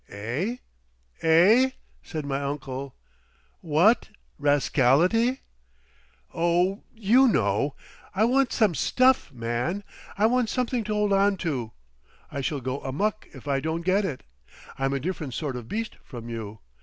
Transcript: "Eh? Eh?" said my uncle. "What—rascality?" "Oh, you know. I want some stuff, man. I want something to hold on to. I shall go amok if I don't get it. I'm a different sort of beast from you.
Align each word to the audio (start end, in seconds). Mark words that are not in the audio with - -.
"Eh? 0.09 0.55
Eh?" 1.21 1.69
said 2.01 2.25
my 2.25 2.41
uncle. 2.41 2.95
"What—rascality?" 3.59 5.41
"Oh, 6.33 6.81
you 6.91 7.27
know. 7.27 7.75
I 8.15 8.25
want 8.25 8.51
some 8.51 8.73
stuff, 8.73 9.31
man. 9.31 9.83
I 10.17 10.25
want 10.25 10.49
something 10.49 10.83
to 10.85 10.93
hold 10.95 11.13
on 11.13 11.37
to. 11.45 11.73
I 12.31 12.41
shall 12.41 12.61
go 12.61 12.79
amok 12.81 13.27
if 13.35 13.47
I 13.47 13.59
don't 13.59 13.83
get 13.85 14.03
it. 14.03 14.23
I'm 14.75 14.91
a 14.93 14.99
different 14.99 15.35
sort 15.35 15.55
of 15.55 15.67
beast 15.69 15.95
from 16.03 16.29
you. 16.29 16.61